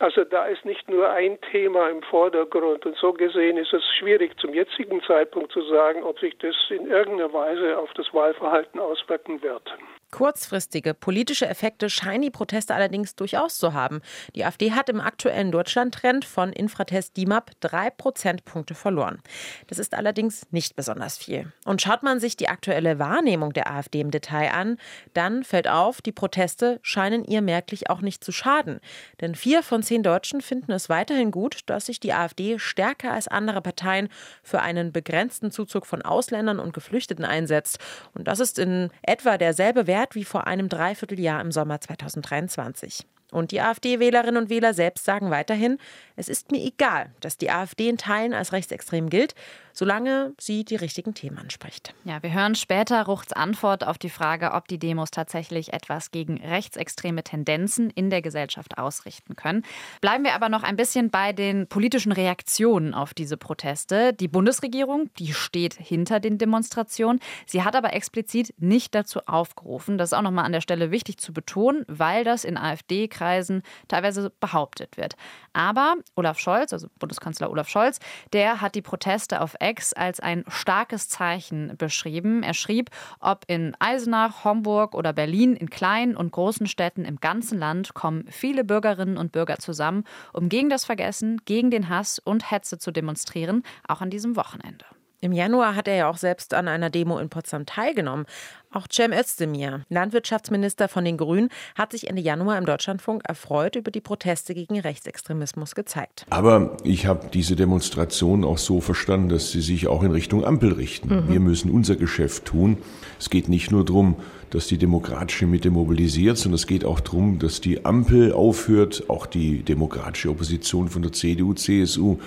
Also 0.01 0.25
da 0.25 0.47
ist 0.47 0.65
nicht 0.65 0.89
nur 0.89 1.09
ein 1.09 1.41
Thema 1.53 1.89
im 1.89 2.03
Vordergrund 2.03 2.85
und 2.85 2.97
so 2.97 3.13
gesehen 3.13 3.57
ist 3.57 3.73
es 3.73 3.85
schwierig 3.99 4.37
zum 4.41 4.53
jetzigen 4.53 5.01
Zeitpunkt 5.03 5.53
zu 5.53 5.63
sagen, 5.63 6.03
ob 6.03 6.19
sich 6.19 6.37
das 6.39 6.55
in 6.71 6.89
irgendeiner 6.89 7.33
Weise 7.33 7.79
auf 7.79 7.93
das 7.95 8.13
Wahlverhalten 8.13 8.81
auswirken 8.81 9.41
wird. 9.43 9.73
Kurzfristige 10.14 10.94
politische 10.94 11.49
Effekte 11.49 11.90
scheinen 11.90 12.23
die 12.23 12.30
Proteste 12.30 12.73
allerdings 12.73 13.16
durchaus 13.16 13.59
zu 13.59 13.73
haben. 13.73 14.00
Die 14.37 14.44
AfD 14.44 14.71
hat 14.71 14.88
im 14.88 15.00
aktuellen 15.00 15.50
Deutschland-Trend 15.50 16.25
von 16.25 16.52
Infratest 16.52 17.16
DIMAP 17.16 17.50
drei 17.59 17.90
Prozentpunkte 17.90 18.76
verloren. 18.76 19.21
Das 19.66 19.80
ist 19.80 19.92
allerdings 19.92 20.47
nicht 20.52 20.76
besonders 20.76 21.18
viel. 21.18 21.52
Und 21.64 21.83
schaut 21.83 22.04
man 22.04 22.21
sich 22.21 22.37
die 22.37 22.49
aktuelle 22.49 23.00
Wahrnehmung 23.00 23.52
der 23.54 23.68
AfD 23.73 24.00
im 24.02 24.12
Detail 24.12 24.52
an, 24.52 24.76
dann 25.14 25.42
fällt 25.42 25.66
auf, 25.66 26.00
die 26.00 26.12
Proteste 26.12 26.78
scheinen 26.83 27.25
ihr 27.25 27.42
merklich 27.42 27.90
auch 27.90 28.00
nicht 28.00 28.23
zu 28.23 28.30
schaden. 28.30 28.78
Denn 29.21 29.35
vier 29.35 29.64
von 29.64 29.83
zehn 29.83 30.04
Deutschen 30.04 30.42
finden 30.42 30.71
es 30.71 30.88
weiterhin 30.88 31.33
gut, 31.33 31.62
dass 31.66 31.87
sich 31.87 31.99
die 31.99 32.12
AfD 32.12 32.61
stärker 32.61 33.11
als 33.11 33.26
andere 33.26 33.62
Parteien 33.62 34.09
für 34.44 34.61
einen 34.61 34.92
begrenzten 34.92 35.50
Zuzug 35.50 35.87
von 35.87 36.02
Ausländern 36.02 36.61
und 36.61 36.73
Geflüchteten 36.73 37.25
einsetzt. 37.25 37.80
Und 38.14 38.28
das 38.28 38.38
ist 38.38 38.61
in 38.61 38.90
etwa 39.02 39.38
derselbe 39.38 39.88
Wert, 39.88 40.03
Wert 40.04 40.14
wie 40.14 40.25
vor 40.25 40.46
einem 40.46 40.68
Dreivierteljahr 40.68 41.40
im 41.40 41.50
Sommer 41.50 41.80
2023. 41.80 43.06
Und 43.32 43.52
die 43.52 43.62
AfD-Wählerinnen 43.62 44.37
und 44.37 44.50
Wähler 44.50 44.75
selbst 44.75 45.06
sagen 45.06 45.30
weiterhin, 45.30 45.78
es 46.14 46.28
ist 46.28 46.52
mir 46.52 46.62
egal, 46.62 47.11
dass 47.20 47.38
die 47.38 47.50
AfD 47.50 47.88
in 47.88 47.96
Teilen 47.96 48.34
als 48.34 48.52
rechtsextrem 48.52 49.08
gilt, 49.08 49.34
solange 49.75 50.33
sie 50.40 50.64
die 50.64 50.76
richtigen 50.76 51.12
Themen 51.12 51.37
anspricht. 51.37 51.95
Ja, 52.04 52.23
wir 52.23 52.33
hören 52.33 52.54
später 52.54 53.04
Ruchts 53.04 53.33
Antwort 53.33 53.85
auf 53.87 53.99
die 53.99 54.09
Frage, 54.09 54.52
ob 54.52 54.69
die 54.69 54.78
Demos 54.78 55.11
tatsächlich 55.11 55.73
etwas 55.73 56.12
gegen 56.12 56.40
rechtsextreme 56.40 57.25
Tendenzen 57.25 57.90
in 57.90 58.09
der 58.09 58.23
Gesellschaft 58.23 58.78
ausrichten 58.78 59.37
können. 59.37 59.64
Bleiben 60.00 60.25
wir 60.25 60.35
aber 60.35 60.49
noch 60.49 60.62
ein 60.62 60.76
bisschen 60.76 61.11
bei 61.11 61.33
den 61.33 61.66
politischen 61.66 62.12
Reaktionen 62.12 62.95
auf 62.95 63.14
diese 63.14 63.37
Proteste. 63.37 64.12
Die 64.12 64.28
Bundesregierung, 64.28 65.11
die 65.19 65.35
steht 65.35 65.75
hinter 65.75 66.21
den 66.21 66.38
Demonstrationen. 66.38 67.21
Sie 67.47 67.64
hat 67.64 67.75
aber 67.75 67.93
explizit 67.93 68.54
nicht 68.59 68.95
dazu 68.95 69.21
aufgerufen. 69.26 69.99
Das 69.99 70.11
ist 70.11 70.14
auch 70.14 70.23
nochmal 70.23 70.45
an 70.45 70.52
der 70.52 70.61
Stelle 70.61 70.93
wichtig 70.93 71.19
zu 71.19 71.33
betonen, 71.33 71.85
weil 71.88 72.23
das 72.23 72.45
in 72.45 72.57
AfD-Kreisen 72.57 73.62
teilweise 73.88 74.31
behauptet 74.38 74.97
wird. 74.97 75.16
Aber 75.52 75.97
Olaf 76.14 76.38
Scholz, 76.38 76.73
also 76.73 76.87
Bundeskanzler 76.99 77.50
Olaf 77.50 77.69
Scholz, 77.69 77.99
der 78.33 78.61
hat 78.61 78.76
die 78.76 78.83
Proteste 78.83 79.40
auf 79.40 79.57
Ex 79.64 79.94
als 79.94 80.21
ein 80.21 80.44
starkes 80.49 81.09
Zeichen 81.09 81.75
beschrieben. 81.78 82.42
Er 82.42 82.52
schrieb, 82.52 82.90
ob 83.18 83.44
in 83.47 83.75
Eisenach, 83.78 84.44
Homburg 84.44 84.94
oder 84.94 85.14
Berlin, 85.14 85.56
in 85.56 85.71
kleinen 85.71 86.16
und 86.16 86.33
großen 86.33 86.66
Städten 86.66 87.06
im 87.06 87.16
ganzen 87.16 87.59
Land 87.59 87.94
kommen 87.94 88.26
viele 88.28 88.62
Bürgerinnen 88.62 89.16
und 89.16 89.33
Bürger 89.33 89.59
zusammen, 89.59 90.04
um 90.35 90.50
gegen 90.50 90.68
das 90.68 90.85
Vergessen, 90.85 91.40
gegen 91.47 91.71
den 91.71 91.88
Hass 91.88 92.18
und 92.18 92.50
Hetze 92.50 92.78
zu 92.78 92.90
demonstrieren, 92.90 93.62
auch 93.88 94.02
an 94.02 94.11
diesem 94.11 94.37
Wochenende. 94.37 94.85
Im 95.25 95.33
Januar 95.33 95.75
hat 95.75 95.88
er 95.88 95.97
ja 95.97 96.11
auch 96.11 96.19
selbst 96.19 96.52
an 96.52 96.69
einer 96.69 96.90
Demo 96.90 97.19
in 97.19 97.31
Potsdam 97.31 97.64
teilgenommen. 97.64 98.26
Auch 98.71 98.87
Cem 98.93 99.11
Özdemir, 99.11 99.87
Landwirtschaftsminister 99.88 100.87
von 100.87 101.02
den 101.02 101.16
Grünen, 101.16 101.49
hat 101.75 101.93
sich 101.93 102.11
Ende 102.11 102.21
Januar 102.21 102.59
im 102.59 102.66
Deutschlandfunk 102.66 103.23
erfreut 103.26 103.75
über 103.75 103.90
die 103.90 104.02
Proteste 104.02 104.52
gegen 104.52 104.78
Rechtsextremismus 104.78 105.75
gezeigt. 105.75 106.26
Aber 106.28 106.76
ich 106.85 107.07
habe 107.07 107.31
diese 107.33 107.57
Demonstration 107.57 108.45
auch 108.45 108.59
so 108.59 108.83
verstanden, 108.83 109.31
dass 109.31 109.50
sie 109.50 109.62
sich 109.62 109.87
auch 109.87 110.02
in 110.02 110.11
Richtung 110.11 110.45
Ampel 110.45 110.75
richten. 110.75 111.09
Mhm. 111.09 111.28
Wir 111.31 111.40
müssen 111.40 111.71
unser 111.71 111.97
Geschäft 111.97 112.45
tun. 112.45 112.76
Es 113.19 113.31
geht 113.31 113.49
nicht 113.49 113.71
nur 113.71 113.87
darum, 113.87 114.16
dass 114.50 114.66
die 114.66 114.76
demokratische 114.76 115.47
Mitte 115.47 115.71
mobilisiert, 115.71 116.37
sondern 116.37 116.57
es 116.57 116.66
geht 116.66 116.85
auch 116.85 117.00
darum, 117.00 117.38
dass 117.38 117.62
die 117.62 117.87
Ampel 117.87 118.35
aufhört, 118.35 119.04
auch 119.09 119.25
die 119.25 119.62
demokratische 119.62 120.28
Opposition 120.28 120.90
von 120.90 121.00
der 121.00 121.12
CDU, 121.12 121.54
CSU 121.54 122.19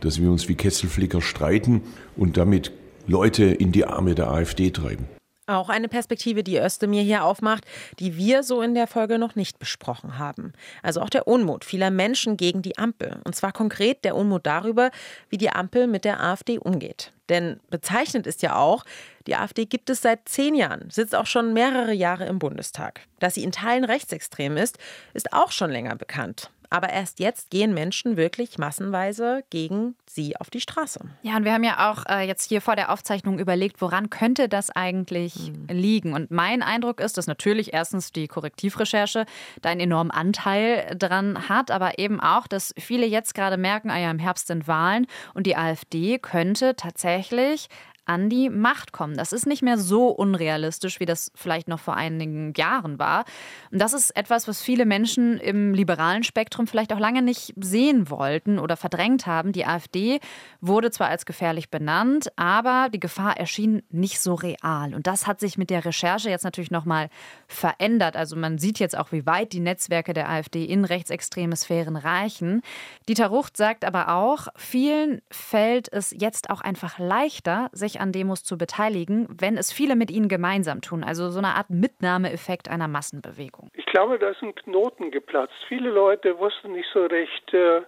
dass 0.00 0.20
wir 0.20 0.30
uns 0.30 0.48
wie 0.48 0.54
Kesselflicker 0.54 1.20
streiten 1.20 1.82
und 2.16 2.36
damit 2.36 2.72
Leute 3.06 3.44
in 3.44 3.72
die 3.72 3.84
Arme 3.84 4.14
der 4.14 4.30
AfD 4.30 4.70
treiben. 4.70 5.06
Auch 5.48 5.70
eine 5.70 5.88
Perspektive, 5.88 6.44
die 6.44 6.58
Özdemir 6.58 7.02
hier 7.02 7.24
aufmacht, 7.24 7.64
die 8.00 8.18
wir 8.18 8.42
so 8.42 8.60
in 8.60 8.74
der 8.74 8.86
Folge 8.86 9.18
noch 9.18 9.34
nicht 9.34 9.58
besprochen 9.58 10.18
haben. 10.18 10.52
Also 10.82 11.00
auch 11.00 11.08
der 11.08 11.26
Unmut 11.26 11.64
vieler 11.64 11.90
Menschen 11.90 12.36
gegen 12.36 12.60
die 12.60 12.76
Ampel. 12.76 13.22
Und 13.24 13.34
zwar 13.34 13.52
konkret 13.52 14.04
der 14.04 14.14
Unmut 14.14 14.44
darüber, 14.44 14.90
wie 15.30 15.38
die 15.38 15.48
Ampel 15.48 15.86
mit 15.86 16.04
der 16.04 16.22
AfD 16.22 16.58
umgeht. 16.58 17.14
Denn 17.30 17.60
bezeichnet 17.70 18.26
ist 18.26 18.42
ja 18.42 18.56
auch, 18.56 18.84
die 19.26 19.36
AfD 19.36 19.64
gibt 19.64 19.88
es 19.88 20.02
seit 20.02 20.28
zehn 20.28 20.54
Jahren, 20.54 20.90
sitzt 20.90 21.14
auch 21.14 21.26
schon 21.26 21.54
mehrere 21.54 21.94
Jahre 21.94 22.26
im 22.26 22.38
Bundestag. 22.38 23.00
Dass 23.18 23.34
sie 23.34 23.42
in 23.42 23.52
Teilen 23.52 23.84
rechtsextrem 23.84 24.58
ist, 24.58 24.78
ist 25.14 25.32
auch 25.32 25.50
schon 25.50 25.70
länger 25.70 25.96
bekannt. 25.96 26.50
Aber 26.70 26.90
erst 26.90 27.20
jetzt 27.20 27.50
gehen 27.50 27.74
Menschen 27.74 28.16
wirklich 28.16 28.58
massenweise 28.58 29.42
gegen 29.50 29.94
sie 30.06 30.36
auf 30.36 30.50
die 30.50 30.60
Straße. 30.60 31.00
Ja, 31.22 31.36
und 31.36 31.44
wir 31.44 31.52
haben 31.52 31.64
ja 31.64 31.90
auch 31.90 32.04
äh, 32.06 32.26
jetzt 32.26 32.48
hier 32.48 32.60
vor 32.60 32.76
der 32.76 32.92
Aufzeichnung 32.92 33.38
überlegt, 33.38 33.80
woran 33.80 34.10
könnte 34.10 34.48
das 34.48 34.70
eigentlich 34.70 35.52
mhm. 35.52 35.66
liegen? 35.68 36.12
Und 36.12 36.30
mein 36.30 36.62
Eindruck 36.62 37.00
ist, 37.00 37.16
dass 37.16 37.26
natürlich 37.26 37.72
erstens 37.72 38.12
die 38.12 38.28
Korrektivrecherche 38.28 39.24
da 39.62 39.70
einen 39.70 39.80
enormen 39.80 40.10
Anteil 40.10 40.94
dran 40.98 41.48
hat, 41.48 41.70
aber 41.70 41.98
eben 41.98 42.20
auch, 42.20 42.46
dass 42.46 42.74
viele 42.78 43.06
jetzt 43.06 43.34
gerade 43.34 43.56
merken, 43.56 43.90
ah 43.90 43.98
ja, 43.98 44.10
im 44.10 44.18
Herbst 44.18 44.48
sind 44.48 44.68
Wahlen 44.68 45.06
und 45.34 45.46
die 45.46 45.56
AfD 45.56 46.18
könnte 46.18 46.76
tatsächlich 46.76 47.68
an 48.08 48.30
die 48.30 48.48
Macht 48.48 48.92
kommen. 48.92 49.16
Das 49.16 49.32
ist 49.32 49.46
nicht 49.46 49.62
mehr 49.62 49.78
so 49.78 50.08
unrealistisch, 50.08 50.98
wie 50.98 51.04
das 51.06 51.30
vielleicht 51.34 51.68
noch 51.68 51.78
vor 51.78 51.94
einigen 51.94 52.54
Jahren 52.56 52.98
war. 52.98 53.24
Und 53.70 53.80
das 53.80 53.92
ist 53.92 54.16
etwas, 54.16 54.48
was 54.48 54.62
viele 54.62 54.86
Menschen 54.86 55.38
im 55.38 55.74
liberalen 55.74 56.22
Spektrum 56.22 56.66
vielleicht 56.66 56.92
auch 56.92 56.98
lange 56.98 57.22
nicht 57.22 57.52
sehen 57.60 58.10
wollten 58.10 58.58
oder 58.58 58.76
verdrängt 58.76 59.26
haben. 59.26 59.52
Die 59.52 59.66
AfD 59.66 60.20
wurde 60.60 60.90
zwar 60.90 61.08
als 61.08 61.26
gefährlich 61.26 61.70
benannt, 61.70 62.32
aber 62.36 62.88
die 62.92 63.00
Gefahr 63.00 63.36
erschien 63.36 63.82
nicht 63.90 64.20
so 64.20 64.34
real. 64.34 64.94
Und 64.94 65.06
das 65.06 65.26
hat 65.26 65.40
sich 65.40 65.58
mit 65.58 65.68
der 65.68 65.84
Recherche 65.84 66.30
jetzt 66.30 66.44
natürlich 66.44 66.70
nochmal 66.70 67.10
verändert. 67.46 68.16
Also 68.16 68.36
man 68.36 68.58
sieht 68.58 68.78
jetzt 68.78 68.96
auch, 68.96 69.12
wie 69.12 69.26
weit 69.26 69.52
die 69.52 69.60
Netzwerke 69.60 70.14
der 70.14 70.28
AfD 70.30 70.64
in 70.64 70.84
rechtsextreme 70.84 71.56
Sphären 71.56 71.96
reichen. 71.96 72.62
Dieter 73.08 73.26
Rucht 73.26 73.56
sagt 73.56 73.84
aber 73.84 74.14
auch, 74.14 74.48
vielen 74.56 75.20
fällt 75.30 75.92
es 75.92 76.14
jetzt 76.16 76.48
auch 76.48 76.62
einfach 76.62 76.98
leichter, 76.98 77.68
sich 77.72 77.97
an 78.00 78.12
Demos 78.12 78.44
zu 78.44 78.58
beteiligen, 78.58 79.28
wenn 79.40 79.56
es 79.56 79.72
viele 79.72 79.96
mit 79.96 80.10
ihnen 80.10 80.28
gemeinsam 80.28 80.80
tun. 80.80 81.04
Also 81.04 81.30
so 81.30 81.38
eine 81.38 81.54
Art 81.56 81.70
Mitnahmeeffekt 81.70 82.68
einer 82.68 82.88
Massenbewegung. 82.88 83.70
Ich 83.74 83.86
glaube, 83.86 84.18
da 84.18 84.30
ist 84.30 84.42
ein 84.42 84.54
Knoten 84.54 85.10
geplatzt. 85.10 85.54
Viele 85.68 85.90
Leute 85.90 86.38
wussten 86.38 86.72
nicht 86.72 86.88
so 86.92 87.06
recht, 87.06 87.54
äh, 87.54 87.82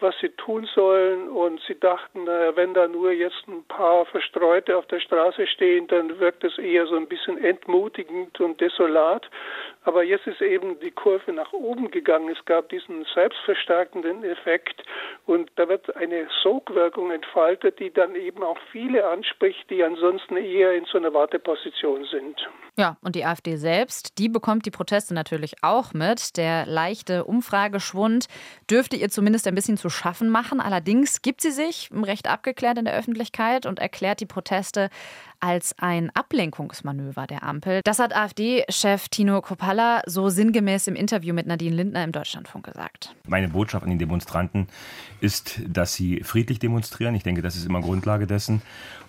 was 0.00 0.14
sie 0.20 0.30
tun 0.30 0.68
sollen 0.74 1.28
und 1.28 1.60
sie 1.66 1.78
dachten, 1.78 2.24
naja, 2.24 2.54
wenn 2.56 2.74
da 2.74 2.86
nur 2.88 3.12
jetzt 3.12 3.46
ein 3.48 3.64
paar 3.64 4.06
Verstreute 4.06 4.76
auf 4.76 4.86
der 4.86 5.00
Straße 5.00 5.46
stehen, 5.46 5.86
dann 5.88 6.18
wirkt 6.18 6.44
es 6.44 6.56
eher 6.58 6.86
so 6.86 6.96
ein 6.96 7.06
bisschen 7.06 7.42
entmutigend 7.42 8.40
und 8.40 8.60
desolat. 8.60 9.28
Aber 9.84 10.02
jetzt 10.02 10.26
ist 10.26 10.42
eben 10.42 10.78
die 10.80 10.90
Kurve 10.90 11.32
nach 11.32 11.52
oben 11.52 11.90
gegangen. 11.90 12.28
Es 12.28 12.44
gab 12.44 12.68
diesen 12.68 13.04
selbstverstärkenden 13.14 14.24
Effekt 14.24 14.82
und 15.26 15.50
da 15.56 15.68
wird 15.68 15.94
eine 15.96 16.28
Sogwirkung 16.42 17.10
entfaltet, 17.10 17.78
die 17.78 17.92
dann 17.92 18.14
eben 18.14 18.42
auch 18.42 18.58
viele 18.70 19.06
anspricht, 19.06 19.68
die 19.70 19.82
ansonsten 19.82 20.36
eher 20.36 20.72
in 20.74 20.84
so 20.84 20.98
einer 20.98 21.12
Warteposition 21.14 22.04
sind. 22.04 22.48
Ja, 22.78 22.96
und 23.00 23.16
die 23.16 23.24
AfD 23.24 23.56
selbst, 23.56 24.18
die 24.18 24.28
bekommt 24.28 24.64
die 24.64 24.70
Proteste 24.70 25.12
natürlich 25.12 25.64
auch 25.64 25.94
mit. 25.94 26.36
Der 26.36 26.64
leichte 26.64 27.24
Umfrageschwund 27.24 28.28
dürfte 28.70 28.94
ihr 28.94 29.08
zumindest 29.08 29.48
ein 29.48 29.56
bisschen 29.56 29.76
zu 29.76 29.90
schaffen 29.90 30.30
machen. 30.30 30.60
Allerdings 30.60 31.20
gibt 31.20 31.40
sie 31.40 31.50
sich 31.50 31.90
recht 31.92 32.28
abgeklärt 32.28 32.78
in 32.78 32.84
der 32.84 32.94
Öffentlichkeit 32.94 33.66
und 33.66 33.80
erklärt 33.80 34.20
die 34.20 34.26
Proteste 34.26 34.90
als 35.40 35.74
ein 35.78 36.10
Ablenkungsmanöver 36.14 37.26
der 37.26 37.42
Ampel. 37.42 37.80
Das 37.82 37.98
hat 37.98 38.14
AfD-Chef 38.14 39.08
Tino 39.08 39.40
Kopalla 39.40 40.02
so 40.06 40.28
sinngemäß 40.28 40.86
im 40.86 40.94
Interview 40.94 41.34
mit 41.34 41.48
Nadine 41.48 41.74
Lindner 41.74 42.04
im 42.04 42.12
Deutschlandfunk 42.12 42.66
gesagt. 42.66 43.14
Meine 43.26 43.48
Botschaft 43.48 43.84
an 43.84 43.90
die 43.90 43.98
Demonstranten 43.98 44.68
ist, 45.20 45.60
dass 45.66 45.94
sie 45.94 46.22
friedlich 46.22 46.60
demonstrieren. 46.60 47.16
Ich 47.16 47.24
denke, 47.24 47.42
das 47.42 47.56
ist 47.56 47.66
immer 47.66 47.80
Grundlage 47.80 48.28
dessen 48.28 48.62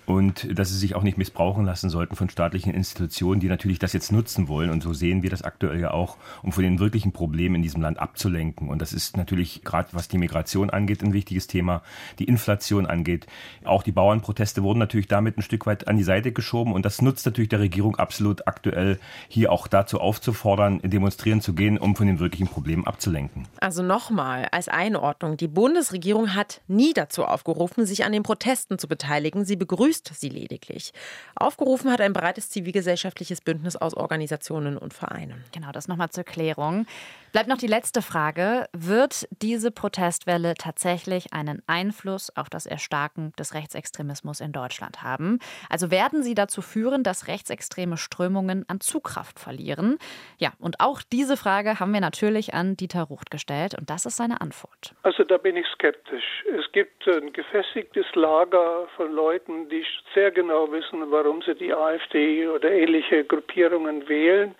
und 0.09 0.57
dass 0.57 0.69
sie 0.69 0.77
sich 0.77 0.95
auch 0.95 1.03
nicht 1.03 1.19
missbrauchen 1.19 1.65
lassen 1.65 1.91
sollten 1.91 2.15
von 2.15 2.29
staatlichen 2.29 2.73
Institutionen, 2.73 3.39
die 3.39 3.47
natürlich 3.47 3.77
das 3.77 3.93
jetzt 3.93 4.11
nutzen 4.11 4.47
wollen. 4.47 4.71
Und 4.71 4.81
so 4.81 4.91
sehen 4.91 5.21
wir 5.21 5.29
das 5.29 5.43
aktuell 5.43 5.79
ja 5.79 5.91
auch, 5.91 6.17
um 6.41 6.51
von 6.51 6.63
den 6.63 6.79
wirklichen 6.79 7.11
Problemen 7.11 7.55
in 7.55 7.61
diesem 7.61 7.83
Land 7.83 7.99
abzulenken. 7.99 8.69
Und 8.69 8.81
das 8.81 8.91
ist 8.91 9.17
natürlich 9.17 9.63
gerade 9.63 9.89
was 9.91 10.07
die 10.07 10.17
Migration 10.17 10.71
angeht 10.71 11.03
ein 11.03 11.13
wichtiges 11.13 11.45
Thema, 11.45 11.83
die 12.17 12.23
Inflation 12.23 12.87
angeht. 12.87 13.27
Auch 13.63 13.83
die 13.83 13.91
Bauernproteste 13.91 14.63
wurden 14.63 14.79
natürlich 14.79 15.07
damit 15.07 15.37
ein 15.37 15.43
Stück 15.43 15.67
weit 15.67 15.87
an 15.87 15.95
die 15.95 16.03
Seite 16.03 16.31
geschoben. 16.31 16.73
Und 16.73 16.85
das 16.85 17.03
nutzt 17.03 17.27
natürlich 17.27 17.49
der 17.49 17.59
Regierung 17.59 17.97
absolut 17.97 18.47
aktuell, 18.47 18.99
hier 19.27 19.51
auch 19.51 19.67
dazu 19.67 20.01
aufzufordern, 20.01 20.81
demonstrieren 20.81 21.41
zu 21.41 21.53
gehen, 21.53 21.77
um 21.77 21.95
von 21.95 22.07
den 22.07 22.19
wirklichen 22.19 22.47
Problemen 22.47 22.87
abzulenken. 22.87 23.47
Also 23.61 23.83
nochmal 23.83 24.47
als 24.51 24.69
Einordnung. 24.69 25.37
Die 25.37 25.47
Bundesregierung 25.47 26.33
hat 26.33 26.61
nie 26.67 26.93
dazu 26.93 27.25
aufgerufen, 27.25 27.85
sich 27.85 28.05
an 28.05 28.11
den 28.11 28.23
Protesten 28.23 28.79
zu 28.79 28.87
beteiligen. 28.87 29.45
Sie 29.45 29.55
begrüßt 29.55 29.98
begrüßt 29.99 30.19
sie 30.19 30.29
lediglich. 30.29 30.93
Aufgerufen 31.35 31.91
hat 31.91 32.01
ein 32.01 32.13
breites 32.13 32.49
zivilgesellschaftliches 32.49 33.41
Bündnis 33.41 33.75
aus 33.75 33.93
Organisationen 33.95 34.77
und 34.77 34.93
Vereinen. 34.93 35.43
Genau, 35.53 35.71
das 35.71 35.87
nochmal 35.87 36.09
zur 36.09 36.23
Klärung. 36.23 36.85
Bleibt 37.31 37.47
noch 37.47 37.57
die 37.57 37.67
letzte 37.67 38.01
Frage. 38.01 38.67
Wird 38.73 39.27
diese 39.41 39.71
Protestwelle 39.71 40.55
tatsächlich 40.55 41.31
einen 41.33 41.61
Einfluss 41.67 42.35
auf 42.35 42.49
das 42.49 42.65
Erstarken 42.65 43.33
des 43.37 43.53
Rechtsextremismus 43.53 44.41
in 44.41 44.51
Deutschland 44.51 45.03
haben? 45.03 45.39
Also 45.69 45.91
werden 45.91 46.23
sie 46.23 46.33
dazu 46.33 46.61
führen, 46.61 47.03
dass 47.03 47.27
rechtsextreme 47.27 47.97
Strömungen 47.97 48.65
an 48.67 48.79
Zugkraft 48.79 49.39
verlieren? 49.39 49.97
Ja, 50.37 50.53
und 50.59 50.79
auch 50.79 51.01
diese 51.03 51.37
Frage 51.37 51.79
haben 51.79 51.93
wir 51.93 52.01
natürlich 52.01 52.53
an 52.53 52.75
Dieter 52.75 53.03
Rucht 53.03 53.29
gestellt 53.29 53.75
und 53.77 53.89
das 53.89 54.05
ist 54.05 54.17
seine 54.17 54.41
Antwort. 54.41 54.95
Also 55.03 55.23
da 55.23 55.37
bin 55.37 55.55
ich 55.55 55.67
skeptisch. 55.67 56.43
Es 56.57 56.71
gibt 56.71 57.07
ein 57.07 57.31
gefestigtes 57.31 58.05
Lager 58.15 58.87
von 58.95 59.11
Leuten, 59.11 59.69
die 59.69 59.85
sehr 60.13 60.31
genau 60.31 60.71
wissen, 60.71 61.11
warum 61.11 61.41
sie 61.41 61.55
die 61.55 61.73
AfD 61.73 62.47
oder 62.47 62.71
ähnliche 62.71 63.23
Gruppierungen 63.23 64.07
wählen. 64.07 64.55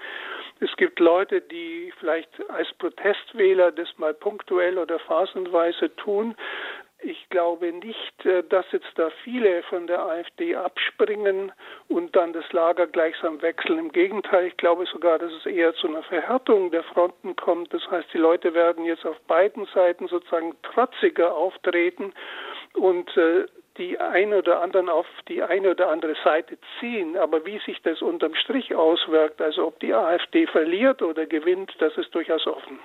Es 0.62 0.76
gibt 0.76 1.00
Leute, 1.00 1.42
die 1.42 1.94
vielleicht 2.00 2.30
als 2.50 2.72
Protestwähler 2.74 3.72
das 3.72 3.88
mal 3.98 4.14
punktuell 4.14 4.78
oder 4.78 5.00
phasenweise 5.00 5.96
tun. 5.96 6.36
Ich 7.02 7.30
glaube 7.30 7.72
nicht, 7.72 8.26
äh, 8.26 8.44
dass 8.44 8.66
jetzt 8.74 8.92
da 8.96 9.10
viele 9.24 9.64
von 9.64 9.88
der 9.88 10.02
AfD 10.02 10.56
abspringen 10.58 11.54
und 11.88 12.14
dann 12.14 12.34
das 12.34 12.52
Lager 12.52 12.88
gleichsam 12.88 13.42
wechseln. 13.42 13.80
Im 13.80 13.92
Gegenteil, 13.94 14.48
ich 14.48 14.58
glaube 14.58 14.86
sogar, 14.86 15.18
dass 15.18 15.32
es 15.32 15.46
eher 15.46 15.74
zu 15.76 15.88
einer 15.88 16.04
Verhärtung 16.04 16.72
der 16.72 16.84
Fronten 16.84 17.38
kommt. 17.38 17.74
Das 17.74 17.90
heißt, 17.90 18.10
die 18.14 18.18
Leute 18.18 18.54
werden 18.54 18.84
jetzt 18.84 19.06
auf 19.06 19.18
beiden 19.28 19.66
Seiten 19.68 20.10
sozusagen 20.10 20.54
trotziger 20.62 21.34
auftreten 21.34 22.12
und 22.74 23.16
äh, 23.16 23.46
die 23.80 23.98
eine 23.98 24.38
oder 24.38 24.62
anderen 24.62 24.90
auf 24.90 25.08
die 25.28 25.42
eine 25.42 25.72
oder 25.72 25.90
andere 25.90 26.14
Seite 26.24 26.58
ziehen. 26.80 27.18
Aber 27.18 27.46
wie 27.46 27.60
sich 27.66 27.82
das 27.82 28.02
unterm 28.02 28.36
Strich 28.36 28.76
auswirkt, 28.76 29.42
also 29.42 29.66
ob 29.66 29.80
die 29.80 29.94
AfD 29.94 30.46
verliert 30.46 31.02
oder 31.02 31.26
gewinnt, 31.26 31.72
das 31.80 31.98
ist 31.98 32.14
durchaus 32.14 32.46
offen. 32.46 32.80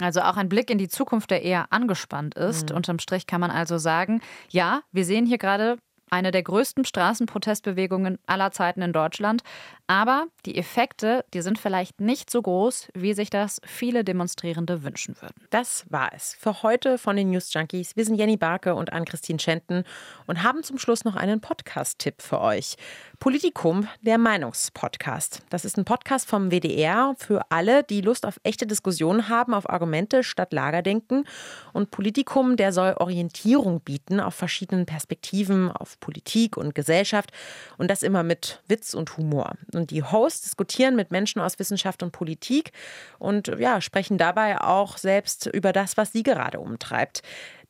Also 0.00 0.20
auch 0.20 0.36
ein 0.36 0.48
Blick 0.48 0.70
in 0.70 0.78
die 0.78 0.88
Zukunft, 0.88 1.30
der 1.30 1.42
eher 1.42 1.66
angespannt 1.70 2.34
ist. 2.34 2.70
Mhm. 2.70 2.76
Unterm 2.76 2.98
Strich 2.98 3.26
kann 3.26 3.40
man 3.40 3.50
also 3.50 3.78
sagen, 3.78 4.20
ja, 4.50 4.82
wir 4.90 5.04
sehen 5.04 5.26
hier 5.26 5.38
gerade 5.38 5.76
eine 6.12 6.30
der 6.30 6.42
größten 6.42 6.84
Straßenprotestbewegungen 6.84 8.18
aller 8.26 8.50
Zeiten 8.50 8.82
in 8.82 8.92
Deutschland. 8.92 9.42
Aber 9.86 10.26
die 10.44 10.58
Effekte, 10.58 11.24
die 11.32 11.40
sind 11.40 11.58
vielleicht 11.58 12.00
nicht 12.00 12.28
so 12.28 12.42
groß, 12.42 12.88
wie 12.94 13.14
sich 13.14 13.30
das 13.30 13.60
viele 13.64 14.04
Demonstrierende 14.04 14.82
wünschen 14.82 15.16
würden. 15.20 15.46
Das 15.48 15.86
war 15.88 16.10
es 16.14 16.34
für 16.38 16.62
heute 16.62 16.98
von 16.98 17.16
den 17.16 17.30
News 17.30 17.52
Junkies. 17.54 17.96
Wir 17.96 18.04
sind 18.04 18.16
Jenny 18.16 18.36
Barke 18.36 18.74
und 18.74 18.92
Ann-Christine 18.92 19.38
Schenten 19.38 19.84
und 20.26 20.42
haben 20.42 20.62
zum 20.62 20.76
Schluss 20.78 21.04
noch 21.04 21.16
einen 21.16 21.40
Podcast-Tipp 21.40 22.20
für 22.20 22.40
euch. 22.42 22.76
Politikum, 23.22 23.86
der 24.00 24.18
Meinungspodcast. 24.18 25.42
Das 25.48 25.64
ist 25.64 25.78
ein 25.78 25.84
Podcast 25.84 26.28
vom 26.28 26.50
WDR 26.50 27.14
für 27.16 27.42
alle, 27.50 27.84
die 27.84 28.00
Lust 28.00 28.26
auf 28.26 28.40
echte 28.42 28.66
Diskussionen 28.66 29.28
haben, 29.28 29.54
auf 29.54 29.70
Argumente 29.70 30.24
statt 30.24 30.52
Lagerdenken. 30.52 31.28
Und 31.72 31.92
Politikum, 31.92 32.56
der 32.56 32.72
soll 32.72 32.96
Orientierung 32.98 33.78
bieten 33.78 34.18
auf 34.18 34.34
verschiedenen 34.34 34.86
Perspektiven, 34.86 35.70
auf 35.70 36.00
Politik 36.00 36.56
und 36.56 36.74
Gesellschaft. 36.74 37.30
Und 37.78 37.92
das 37.92 38.02
immer 38.02 38.24
mit 38.24 38.60
Witz 38.66 38.92
und 38.92 39.16
Humor. 39.16 39.52
Und 39.72 39.92
die 39.92 40.02
Hosts 40.02 40.40
diskutieren 40.40 40.96
mit 40.96 41.12
Menschen 41.12 41.40
aus 41.40 41.60
Wissenschaft 41.60 42.02
und 42.02 42.10
Politik 42.10 42.72
und 43.20 43.46
ja, 43.56 43.80
sprechen 43.80 44.18
dabei 44.18 44.60
auch 44.60 44.96
selbst 44.96 45.46
über 45.46 45.72
das, 45.72 45.96
was 45.96 46.10
sie 46.10 46.24
gerade 46.24 46.58
umtreibt. 46.58 47.22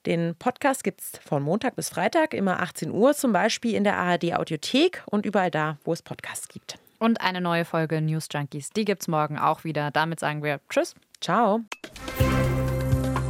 Den 0.07 0.35
Podcast 0.37 0.83
gibt 0.83 1.01
es 1.01 1.13
von 1.25 1.43
Montag 1.43 1.77
bis 1.77 1.89
Freitag, 1.89 2.35
immer 2.35 2.61
18 2.61 2.91
Uhr, 2.91 3.15
zum 3.15 3.33
Beispiel 3.33 3.75
in 3.75 3.85
der 3.85 3.97
ARD 3.99 4.35
Audiothek 4.35 5.03
und 5.07 5.25
überall 5.25 5.51
da, 5.51 5.79
wo 5.85 5.93
es 5.93 6.03
Podcasts 6.03 6.49
gibt. 6.49 6.79
Und 6.99 7.21
eine 7.21 7.41
neue 7.41 7.65
Folge 7.65 8.01
News 8.01 8.29
Junkies, 8.33 8.71
die 8.71 8.85
gibt 8.85 9.03
es 9.03 9.09
morgen 9.09 9.39
auch 9.39 9.65
wieder. 9.65 9.91
Damit 9.91 10.21
sagen 10.21 10.43
wir 10.43 10.61
Tschüss. 10.69 10.95
Ciao. 11.21 11.61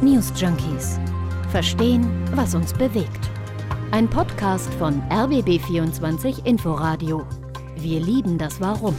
News 0.01 0.33
Junkies. 0.35 0.99
Verstehen, 1.51 2.09
was 2.35 2.55
uns 2.55 2.73
bewegt. 2.73 3.29
Ein 3.91 4.09
Podcast 4.09 4.73
von 4.75 5.01
RBB24 5.09 6.45
Inforadio. 6.45 7.27
Wir 7.75 7.99
lieben 7.99 8.39
das 8.39 8.59
Warum. 8.59 8.95